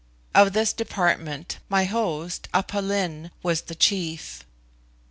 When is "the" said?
3.61-3.75